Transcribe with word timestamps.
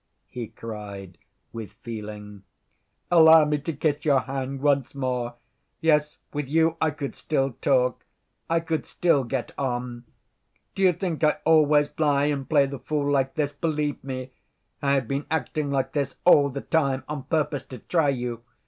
he 0.29 0.47
cried, 0.47 1.19
with 1.53 1.73
feeling. 1.83 2.41
"Allow 3.11 3.45
me 3.45 3.59
to 3.59 3.71
kiss 3.71 4.03
your 4.03 4.21
hand 4.21 4.59
once 4.61 4.95
more. 4.95 5.35
Yes, 5.79 6.17
with 6.33 6.49
you 6.49 6.75
I 6.81 6.89
could 6.89 7.13
still 7.13 7.51
talk, 7.61 8.03
I 8.49 8.61
could 8.61 8.87
still 8.87 9.23
get 9.23 9.51
on. 9.59 10.05
Do 10.73 10.81
you 10.81 10.93
think 10.93 11.23
I 11.23 11.37
always 11.45 11.91
lie 11.99 12.25
and 12.25 12.49
play 12.49 12.65
the 12.65 12.79
fool 12.79 13.11
like 13.11 13.35
this? 13.35 13.53
Believe 13.53 14.03
me, 14.03 14.31
I 14.81 14.93
have 14.93 15.07
been 15.07 15.27
acting 15.29 15.69
like 15.69 15.91
this 15.93 16.15
all 16.25 16.49
the 16.49 16.61
time 16.61 17.03
on 17.07 17.25
purpose 17.25 17.61
to 17.67 17.77
try 17.77 18.09
you. 18.09 18.41